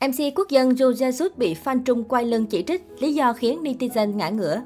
MC 0.00 0.34
quốc 0.34 0.48
dân 0.48 0.70
Jo 0.70 0.92
Jesus 0.92 1.28
bị 1.36 1.54
fan 1.64 1.82
Trung 1.82 2.04
quay 2.04 2.24
lưng 2.24 2.46
chỉ 2.46 2.62
trích, 2.62 2.86
lý 2.98 3.14
do 3.14 3.32
khiến 3.32 3.62
netizen 3.62 4.16
ngã 4.16 4.28
ngửa. 4.28 4.62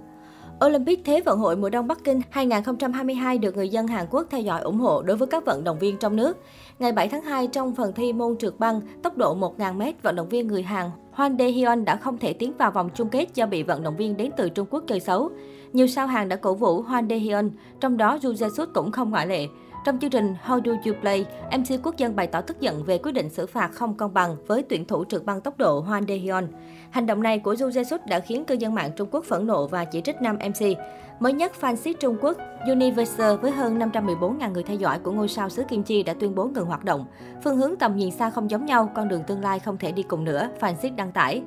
Olympic 0.65 1.05
Thế 1.05 1.21
vận 1.21 1.39
hội 1.39 1.57
mùa 1.57 1.71
đông 1.71 1.87
Bắc 1.87 2.05
Kinh 2.05 2.21
2022 2.31 3.39
được 3.39 3.57
người 3.57 3.69
dân 3.69 3.87
Hàn 3.87 4.07
Quốc 4.11 4.27
theo 4.31 4.41
dõi 4.41 4.61
ủng 4.61 4.79
hộ 4.79 5.03
đối 5.03 5.17
với 5.17 5.29
các 5.29 5.45
vận 5.45 5.65
động 5.65 5.79
viên 5.79 5.97
trong 5.97 6.17
nước. 6.17 6.39
Ngày 6.79 6.93
7 6.93 7.09
tháng 7.09 7.23
2, 7.23 7.47
trong 7.47 7.75
phần 7.75 7.93
thi 7.93 8.13
môn 8.13 8.37
trượt 8.37 8.59
băng 8.59 8.81
tốc 9.03 9.17
độ 9.17 9.37
1.000m, 9.37 9.93
vận 10.03 10.17
động 10.17 10.29
viên 10.29 10.47
người 10.47 10.63
Hàn 10.63 10.91
Hoan 11.13 11.37
Dae-hyun 11.37 11.85
đã 11.85 11.97
không 11.97 12.19
thể 12.19 12.33
tiến 12.33 12.53
vào 12.59 12.71
vòng 12.71 12.91
chung 12.95 13.09
kết 13.09 13.35
do 13.35 13.47
bị 13.47 13.63
vận 13.63 13.83
động 13.83 13.97
viên 13.97 14.17
đến 14.17 14.31
từ 14.37 14.49
Trung 14.49 14.67
Quốc 14.71 14.85
chơi 14.87 15.01
xấu. 15.01 15.31
Nhiều 15.73 15.87
sao 15.87 16.07
Hàn 16.07 16.29
đã 16.29 16.37
cổ 16.37 16.55
vũ 16.55 16.83
Hoan 16.83 17.09
Dae-hyun, 17.09 17.51
trong 17.81 17.97
đó 17.97 18.19
Ju 18.23 18.33
Jae-suk 18.33 18.67
cũng 18.75 18.93
không 18.93 19.11
ngoại 19.11 19.27
lệ. 19.27 19.47
Trong 19.85 19.99
chương 19.99 20.11
trình 20.11 20.35
How 20.47 20.61
Do 20.65 20.73
You 20.73 20.95
Play, 21.01 21.27
MC 21.59 21.83
quốc 21.83 21.97
dân 21.97 22.17
bày 22.17 22.27
tỏ 22.27 22.41
tức 22.41 22.61
giận 22.61 22.85
về 22.85 22.99
quyết 22.99 23.13
định 23.13 23.29
xử 23.29 23.47
phạt 23.47 23.71
không 23.73 23.95
công 23.95 24.15
bằng 24.15 24.37
với 24.47 24.63
tuyển 24.69 24.85
thủ 24.85 25.05
trượt 25.05 25.25
băng 25.25 25.41
tốc 25.41 25.59
độ 25.59 25.81
Hoan 25.81 26.05
Dae-hyun. 26.05 26.47
Hành 26.91 27.07
động 27.07 27.23
này 27.23 27.39
của 27.39 27.57
Du 27.57 27.69
Jae-suk 27.69 27.99
đã 28.07 28.21
khiến 28.21 28.45
cư 28.45 28.55
dân 28.55 28.75
mạng 28.75 28.91
Trung 28.97 29.09
Quốc 29.11 29.25
phẫn 29.25 29.47
nộ 29.47 29.67
và 29.67 29.85
chỉ 29.85 30.01
trích 30.01 30.17
nam 30.23 30.39
MC. 30.49 30.79
Mới 31.21 31.33
nhất, 31.33 31.53
fan 31.61 31.75
fansit 31.75 31.95
Trung 32.01 32.17
Quốc 32.21 32.37
Universal 32.67 33.37
với 33.37 33.51
hơn 33.51 33.79
514.000 33.79 34.53
người 34.53 34.63
theo 34.63 34.77
dõi 34.77 34.99
của 34.99 35.13
ngôi 35.13 35.29
sao 35.29 35.49
xứ 35.49 35.63
Kim 35.69 35.83
Chi 35.83 36.03
đã 36.03 36.15
tuyên 36.15 36.35
bố 36.35 36.45
ngừng 36.45 36.67
hoạt 36.67 36.85
động. 36.85 37.07
Phương 37.45 37.57
hướng 37.57 37.77
tầm 37.77 37.97
nhìn 37.97 38.11
xa 38.11 38.31
không 38.31 38.51
giống 38.51 38.67
nhau, 38.67 38.93
con 38.95 39.09
đường 39.09 39.23
tương 39.27 39.41
lai 39.41 39.59
không 39.59 39.79
thể 39.79 39.93
đi 39.93 40.03
cùng 40.03 40.25
nữa, 40.25 40.49
fan 40.61 40.75
fansit 40.75 40.97
đăng 40.97 41.13
tải. 41.13 41.43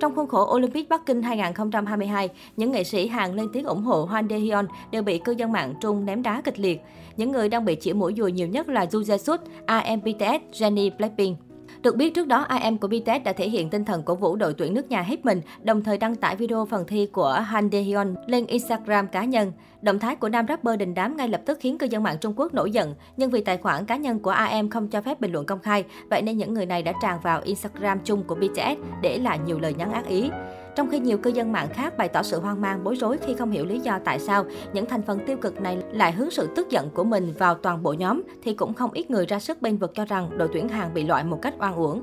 Trong 0.00 0.14
khuôn 0.14 0.28
khổ 0.28 0.54
Olympic 0.54 0.88
Bắc 0.88 1.06
Kinh 1.06 1.22
2022, 1.22 2.28
những 2.56 2.70
nghệ 2.70 2.84
sĩ 2.84 3.08
Hàn 3.08 3.36
lên 3.36 3.48
tiếng 3.52 3.64
ủng 3.64 3.82
hộ 3.82 4.06
Hwan 4.06 4.28
Dae-hyun 4.28 4.66
đều 4.90 5.02
bị 5.02 5.18
cư 5.18 5.32
dân 5.32 5.52
mạng 5.52 5.74
Trung 5.80 6.04
ném 6.04 6.22
đá 6.22 6.40
kịch 6.40 6.58
liệt. 6.58 6.80
Những 7.16 7.32
người 7.32 7.48
đang 7.48 7.64
bị 7.64 7.74
chỉ 7.74 7.92
mũi 7.92 8.14
dùi 8.16 8.32
nhiều 8.32 8.46
nhất 8.46 8.68
là 8.68 8.84
Ju 8.84 9.02
Jae-suk, 9.02 9.38
RM 9.68 10.00
BTS, 10.00 10.62
Jennie 10.62 10.90
Blackpink. 10.98 11.47
Được 11.82 11.96
biết 11.96 12.14
trước 12.14 12.26
đó, 12.26 12.46
IM 12.62 12.78
của 12.78 12.88
BTS 12.88 13.24
đã 13.24 13.32
thể 13.32 13.48
hiện 13.48 13.70
tinh 13.70 13.84
thần 13.84 14.02
cổ 14.02 14.14
vũ 14.14 14.36
đội 14.36 14.54
tuyển 14.54 14.74
nước 14.74 14.90
nhà 14.90 15.02
hết 15.02 15.24
mình, 15.24 15.40
đồng 15.62 15.82
thời 15.82 15.98
đăng 15.98 16.16
tải 16.16 16.36
video 16.36 16.66
phần 16.70 16.84
thi 16.86 17.06
của 17.06 17.42
Han 17.46 17.68
Daehyun 17.72 18.14
lên 18.26 18.46
Instagram 18.46 19.08
cá 19.08 19.24
nhân. 19.24 19.52
Động 19.82 19.98
thái 19.98 20.16
của 20.16 20.28
nam 20.28 20.46
rapper 20.48 20.78
đình 20.78 20.94
đám 20.94 21.16
ngay 21.16 21.28
lập 21.28 21.40
tức 21.46 21.58
khiến 21.60 21.78
cư 21.78 21.86
dân 21.86 22.02
mạng 22.02 22.16
Trung 22.20 22.32
Quốc 22.36 22.54
nổi 22.54 22.70
giận, 22.70 22.94
nhưng 23.16 23.30
vì 23.30 23.40
tài 23.40 23.56
khoản 23.56 23.84
cá 23.84 23.96
nhân 23.96 24.20
của 24.20 24.34
IM 24.50 24.70
không 24.70 24.88
cho 24.88 25.02
phép 25.02 25.20
bình 25.20 25.32
luận 25.32 25.46
công 25.46 25.58
khai, 25.58 25.84
vậy 26.10 26.22
nên 26.22 26.36
những 26.36 26.54
người 26.54 26.66
này 26.66 26.82
đã 26.82 26.92
tràn 27.02 27.20
vào 27.22 27.40
Instagram 27.44 27.98
chung 28.04 28.22
của 28.22 28.34
BTS 28.34 28.80
để 29.02 29.18
lại 29.18 29.38
nhiều 29.46 29.58
lời 29.58 29.74
nhắn 29.74 29.92
ác 29.92 30.06
ý. 30.08 30.30
Trong 30.78 30.90
khi 30.90 30.98
nhiều 30.98 31.18
cư 31.18 31.30
dân 31.30 31.52
mạng 31.52 31.68
khác 31.72 31.96
bày 31.96 32.08
tỏ 32.08 32.22
sự 32.22 32.40
hoang 32.40 32.60
mang, 32.60 32.84
bối 32.84 32.94
rối 32.94 33.18
khi 33.18 33.34
không 33.34 33.50
hiểu 33.50 33.64
lý 33.64 33.78
do 33.80 33.98
tại 34.04 34.18
sao 34.18 34.44
những 34.72 34.86
thành 34.86 35.02
phần 35.02 35.18
tiêu 35.26 35.36
cực 35.36 35.60
này 35.60 35.78
lại 35.92 36.12
hướng 36.12 36.30
sự 36.30 36.48
tức 36.56 36.70
giận 36.70 36.90
của 36.90 37.04
mình 37.04 37.34
vào 37.38 37.54
toàn 37.54 37.82
bộ 37.82 37.92
nhóm, 37.92 38.22
thì 38.42 38.54
cũng 38.54 38.74
không 38.74 38.90
ít 38.92 39.10
người 39.10 39.26
ra 39.26 39.38
sức 39.38 39.62
bên 39.62 39.76
vực 39.76 39.90
cho 39.94 40.04
rằng 40.04 40.38
đội 40.38 40.48
tuyển 40.52 40.68
Hàn 40.68 40.94
bị 40.94 41.04
loại 41.04 41.24
một 41.24 41.38
cách 41.42 41.54
oan 41.58 41.74
uổng. 41.74 42.02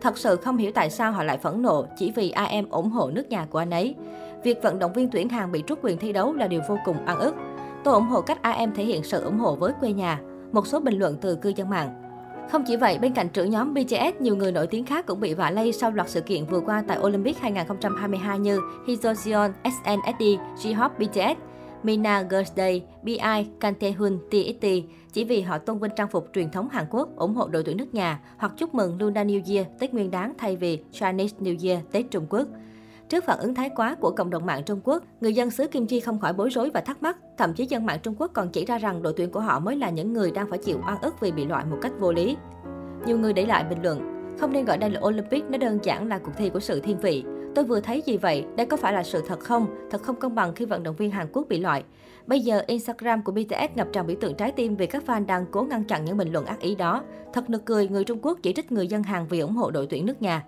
Thật 0.00 0.18
sự 0.18 0.36
không 0.36 0.56
hiểu 0.56 0.72
tại 0.74 0.90
sao 0.90 1.12
họ 1.12 1.22
lại 1.22 1.38
phẫn 1.38 1.62
nộ 1.62 1.86
chỉ 1.96 2.12
vì 2.16 2.30
AM 2.30 2.70
ủng 2.70 2.90
hộ 2.90 3.10
nước 3.10 3.28
nhà 3.28 3.46
của 3.50 3.58
anh 3.58 3.70
ấy. 3.70 3.94
Việc 4.44 4.62
vận 4.62 4.78
động 4.78 4.92
viên 4.92 5.10
tuyển 5.10 5.28
Hàn 5.28 5.52
bị 5.52 5.62
rút 5.68 5.78
quyền 5.82 5.98
thi 5.98 6.12
đấu 6.12 6.32
là 6.34 6.46
điều 6.46 6.60
vô 6.68 6.78
cùng 6.84 7.06
ăn 7.06 7.18
ức. 7.18 7.34
Tôi 7.84 7.94
ủng 7.94 8.06
hộ 8.06 8.20
cách 8.20 8.42
AM 8.42 8.74
thể 8.74 8.84
hiện 8.84 9.02
sự 9.02 9.24
ủng 9.24 9.38
hộ 9.38 9.56
với 9.56 9.72
quê 9.80 9.92
nhà. 9.92 10.20
Một 10.52 10.66
số 10.66 10.80
bình 10.80 10.98
luận 10.98 11.16
từ 11.20 11.34
cư 11.36 11.52
dân 11.56 11.68
mạng. 11.68 12.03
Không 12.50 12.64
chỉ 12.66 12.76
vậy, 12.76 12.98
bên 12.98 13.14
cạnh 13.14 13.28
trưởng 13.28 13.50
nhóm 13.50 13.74
BTS, 13.74 14.20
nhiều 14.20 14.36
người 14.36 14.52
nổi 14.52 14.66
tiếng 14.66 14.84
khác 14.84 15.06
cũng 15.06 15.20
bị 15.20 15.34
vạ 15.34 15.50
lây 15.50 15.72
sau 15.72 15.90
loạt 15.90 16.08
sự 16.08 16.20
kiện 16.20 16.46
vừa 16.46 16.60
qua 16.60 16.84
tại 16.88 16.98
Olympic 16.98 17.38
2022 17.38 18.38
như 18.38 18.60
Hyojin, 18.86 19.52
SNSD, 19.64 20.22
J-Hope 20.56 20.88
BTS, 20.98 21.38
Mina 21.82 22.22
Girls 22.30 22.52
Day, 22.56 22.84
BI, 23.02 23.46
Kang 23.60 23.74
Hun, 23.98 24.18
TXT 24.30 24.66
chỉ 25.12 25.24
vì 25.24 25.40
họ 25.40 25.58
tôn 25.58 25.78
vinh 25.78 25.90
trang 25.96 26.08
phục 26.08 26.28
truyền 26.34 26.50
thống 26.50 26.68
Hàn 26.68 26.86
Quốc, 26.90 27.16
ủng 27.16 27.34
hộ 27.34 27.48
đội 27.48 27.62
tuyển 27.62 27.76
nước 27.76 27.94
nhà 27.94 28.20
hoặc 28.36 28.52
chúc 28.56 28.74
mừng 28.74 28.96
Lunar 29.00 29.26
New 29.26 29.54
Year, 29.54 29.66
Tết 29.78 29.94
Nguyên 29.94 30.10
đán 30.10 30.32
thay 30.38 30.56
vì 30.56 30.78
Chinese 30.92 31.36
New 31.40 31.68
Year, 31.68 31.80
Tết 31.92 32.10
Trung 32.10 32.26
Quốc. 32.30 32.48
Trước 33.08 33.24
phản 33.24 33.38
ứng 33.38 33.54
thái 33.54 33.70
quá 33.76 33.94
của 34.00 34.10
cộng 34.10 34.30
đồng 34.30 34.46
mạng 34.46 34.62
Trung 34.66 34.80
Quốc, 34.84 35.02
người 35.20 35.34
dân 35.34 35.50
xứ 35.50 35.66
Kim 35.66 35.86
Chi 35.86 36.00
không 36.00 36.18
khỏi 36.18 36.32
bối 36.32 36.50
rối 36.50 36.70
và 36.70 36.80
thắc 36.80 37.02
mắc. 37.02 37.18
Thậm 37.38 37.54
chí 37.54 37.66
dân 37.66 37.86
mạng 37.86 37.98
Trung 38.02 38.14
Quốc 38.18 38.30
còn 38.34 38.48
chỉ 38.48 38.64
ra 38.64 38.78
rằng 38.78 39.02
đội 39.02 39.12
tuyển 39.16 39.30
của 39.30 39.40
họ 39.40 39.58
mới 39.60 39.76
là 39.76 39.90
những 39.90 40.12
người 40.12 40.30
đang 40.30 40.50
phải 40.50 40.58
chịu 40.58 40.80
oan 40.86 41.00
ức 41.02 41.20
vì 41.20 41.32
bị 41.32 41.46
loại 41.46 41.64
một 41.64 41.78
cách 41.82 41.92
vô 42.00 42.12
lý. 42.12 42.36
Nhiều 43.06 43.18
người 43.18 43.32
để 43.32 43.46
lại 43.46 43.64
bình 43.64 43.82
luận, 43.82 44.14
không 44.40 44.52
nên 44.52 44.64
gọi 44.64 44.78
đây 44.78 44.90
là 44.90 45.00
Olympic, 45.00 45.44
nó 45.50 45.58
đơn 45.58 45.78
giản 45.82 46.08
là 46.08 46.18
cuộc 46.18 46.32
thi 46.36 46.50
của 46.50 46.60
sự 46.60 46.80
thiên 46.80 46.98
vị. 46.98 47.24
Tôi 47.54 47.64
vừa 47.64 47.80
thấy 47.80 48.02
gì 48.06 48.16
vậy? 48.16 48.44
Đây 48.56 48.66
có 48.66 48.76
phải 48.76 48.92
là 48.92 49.02
sự 49.02 49.22
thật 49.26 49.40
không? 49.40 49.66
Thật 49.90 50.02
không 50.02 50.16
công 50.16 50.34
bằng 50.34 50.54
khi 50.54 50.64
vận 50.64 50.82
động 50.82 50.96
viên 50.96 51.10
Hàn 51.10 51.26
Quốc 51.32 51.46
bị 51.48 51.60
loại. 51.60 51.84
Bây 52.26 52.40
giờ, 52.40 52.62
Instagram 52.66 53.22
của 53.22 53.32
BTS 53.32 53.76
ngập 53.76 53.88
tràn 53.92 54.06
biểu 54.06 54.16
tượng 54.20 54.34
trái 54.34 54.52
tim 54.52 54.76
vì 54.76 54.86
các 54.86 55.02
fan 55.06 55.26
đang 55.26 55.46
cố 55.50 55.62
ngăn 55.62 55.84
chặn 55.84 56.04
những 56.04 56.16
bình 56.16 56.32
luận 56.32 56.46
ác 56.46 56.60
ý 56.60 56.74
đó. 56.74 57.02
Thật 57.32 57.50
nực 57.50 57.64
cười, 57.64 57.88
người 57.88 58.04
Trung 58.04 58.18
Quốc 58.22 58.38
chỉ 58.42 58.52
trích 58.52 58.72
người 58.72 58.86
dân 58.86 59.02
Hàn 59.02 59.26
vì 59.26 59.40
ủng 59.40 59.54
hộ 59.54 59.70
đội 59.70 59.86
tuyển 59.86 60.06
nước 60.06 60.22
nhà. 60.22 60.42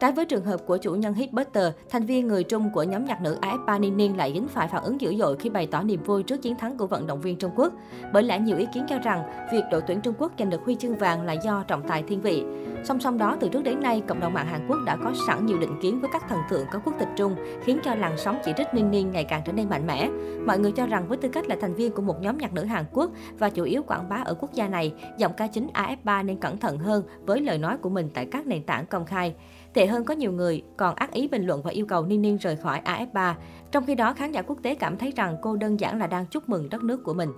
Trái 0.00 0.12
với 0.12 0.24
trường 0.24 0.44
hợp 0.44 0.60
của 0.66 0.76
chủ 0.76 0.94
nhân 0.94 1.14
Hitbuster, 1.14 1.72
thành 1.90 2.06
viên 2.06 2.28
người 2.28 2.44
Trung 2.44 2.70
của 2.70 2.82
nhóm 2.82 3.04
nhạc 3.04 3.20
nữ 3.20 3.36
AF 3.40 3.96
Ninh 3.96 4.16
lại 4.16 4.32
dính 4.34 4.48
phải 4.48 4.68
phản 4.68 4.82
ứng 4.82 5.00
dữ 5.00 5.14
dội 5.18 5.36
khi 5.36 5.50
bày 5.50 5.66
tỏ 5.66 5.82
niềm 5.82 6.02
vui 6.02 6.22
trước 6.22 6.42
chiến 6.42 6.56
thắng 6.56 6.76
của 6.78 6.86
vận 6.86 7.06
động 7.06 7.20
viên 7.20 7.36
Trung 7.36 7.50
Quốc. 7.56 7.72
Bởi 8.12 8.22
lẽ 8.22 8.38
nhiều 8.38 8.56
ý 8.56 8.66
kiến 8.74 8.84
cho 8.88 8.98
rằng 8.98 9.48
việc 9.52 9.62
đội 9.70 9.80
tuyển 9.86 10.00
Trung 10.00 10.14
Quốc 10.18 10.32
giành 10.38 10.50
được 10.50 10.64
huy 10.64 10.74
chương 10.74 10.96
vàng 10.96 11.22
là 11.22 11.32
do 11.32 11.64
trọng 11.68 11.88
tài 11.88 12.02
thiên 12.02 12.20
vị. 12.20 12.44
Song 12.84 13.00
song 13.00 13.18
đó, 13.18 13.36
từ 13.40 13.48
trước 13.48 13.62
đến 13.64 13.80
nay, 13.80 14.02
cộng 14.08 14.20
đồng 14.20 14.34
mạng 14.34 14.46
Hàn 14.46 14.66
Quốc 14.68 14.78
đã 14.86 14.96
có 15.04 15.12
sẵn 15.26 15.46
nhiều 15.46 15.58
định 15.58 15.78
kiến 15.82 16.00
với 16.00 16.10
các 16.12 16.24
thần 16.28 16.38
tượng 16.50 16.66
có 16.72 16.78
quốc 16.84 16.94
tịch 16.98 17.08
Trung, 17.16 17.36
khiến 17.64 17.78
cho 17.82 17.94
làn 17.94 18.18
sóng 18.18 18.38
chỉ 18.44 18.52
trích 18.56 18.74
Ninh 18.74 18.90
Ninh 18.90 19.10
ngày 19.10 19.24
càng 19.24 19.42
trở 19.44 19.52
nên 19.52 19.68
mạnh 19.68 19.86
mẽ. 19.86 20.08
Mọi 20.46 20.58
người 20.58 20.72
cho 20.72 20.86
rằng 20.86 21.08
với 21.08 21.18
tư 21.18 21.28
cách 21.28 21.48
là 21.48 21.56
thành 21.60 21.74
viên 21.74 21.92
của 21.92 22.02
một 22.02 22.20
nhóm 22.20 22.38
nhạc 22.38 22.52
nữ 22.52 22.64
Hàn 22.64 22.84
Quốc 22.92 23.10
và 23.38 23.50
chủ 23.50 23.64
yếu 23.64 23.82
quảng 23.82 24.08
bá 24.08 24.16
ở 24.24 24.34
quốc 24.34 24.52
gia 24.52 24.68
này, 24.68 24.94
giọng 25.18 25.32
ca 25.36 25.46
chính 25.46 25.68
AF3 25.74 26.24
nên 26.24 26.36
cẩn 26.36 26.58
thận 26.58 26.78
hơn 26.78 27.04
với 27.26 27.40
lời 27.40 27.58
nói 27.58 27.76
của 27.76 27.88
mình 27.88 28.10
tại 28.14 28.26
các 28.30 28.46
nền 28.46 28.62
tảng 28.62 28.86
công 28.86 29.06
khai. 29.06 29.34
Tệ 29.74 29.86
hơn 29.86 30.04
có 30.04 30.14
nhiều 30.14 30.32
người 30.32 30.62
còn 30.76 30.94
ác 30.94 31.12
ý 31.12 31.28
bình 31.28 31.46
luận 31.46 31.62
và 31.62 31.70
yêu 31.70 31.86
cầu 31.86 32.06
Ninh 32.06 32.22
Ninh 32.22 32.36
rời 32.36 32.56
khỏi 32.56 32.80
AF3. 32.84 33.34
Trong 33.70 33.86
khi 33.86 33.94
đó, 33.94 34.12
khán 34.12 34.32
giả 34.32 34.42
quốc 34.42 34.58
tế 34.62 34.74
cảm 34.74 34.96
thấy 34.96 35.12
rằng 35.16 35.36
cô 35.42 35.56
đơn 35.56 35.80
giản 35.80 35.98
là 35.98 36.06
đang 36.06 36.26
chúc 36.26 36.48
mừng 36.48 36.68
đất 36.68 36.82
nước 36.82 37.04
của 37.04 37.14
mình. 37.14 37.32